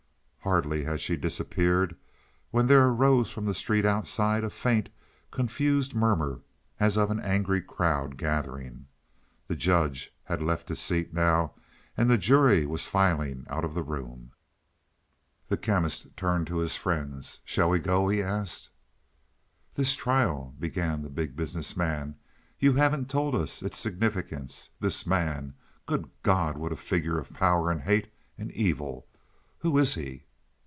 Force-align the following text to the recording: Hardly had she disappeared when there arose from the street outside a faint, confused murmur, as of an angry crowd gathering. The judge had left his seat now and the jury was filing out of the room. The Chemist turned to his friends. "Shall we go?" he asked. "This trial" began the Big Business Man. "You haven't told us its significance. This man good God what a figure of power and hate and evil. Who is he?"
Hardly 0.43 0.85
had 0.85 0.99
she 1.01 1.17
disappeared 1.17 1.95
when 2.49 2.65
there 2.65 2.87
arose 2.87 3.29
from 3.29 3.45
the 3.45 3.53
street 3.53 3.85
outside 3.85 4.43
a 4.43 4.49
faint, 4.49 4.89
confused 5.29 5.93
murmur, 5.93 6.41
as 6.79 6.97
of 6.97 7.11
an 7.11 7.19
angry 7.19 7.61
crowd 7.61 8.17
gathering. 8.17 8.87
The 9.47 9.55
judge 9.55 10.11
had 10.23 10.41
left 10.41 10.67
his 10.67 10.79
seat 10.81 11.13
now 11.13 11.53
and 11.95 12.09
the 12.09 12.17
jury 12.17 12.65
was 12.65 12.87
filing 12.87 13.45
out 13.51 13.63
of 13.63 13.75
the 13.75 13.83
room. 13.83 14.31
The 15.47 15.57
Chemist 15.57 16.07
turned 16.17 16.47
to 16.47 16.57
his 16.57 16.75
friends. 16.75 17.39
"Shall 17.45 17.69
we 17.69 17.77
go?" 17.77 18.07
he 18.09 18.23
asked. 18.23 18.71
"This 19.75 19.93
trial" 19.95 20.53
began 20.59 21.03
the 21.03 21.09
Big 21.09 21.35
Business 21.35 21.77
Man. 21.77 22.15
"You 22.57 22.73
haven't 22.73 23.09
told 23.11 23.35
us 23.35 23.61
its 23.61 23.77
significance. 23.77 24.71
This 24.79 25.05
man 25.05 25.53
good 25.85 26.09
God 26.23 26.57
what 26.57 26.73
a 26.73 26.75
figure 26.75 27.19
of 27.19 27.31
power 27.31 27.69
and 27.69 27.81
hate 27.81 28.11
and 28.39 28.51
evil. 28.53 29.05
Who 29.59 29.77
is 29.77 29.93
he?" 29.93 30.25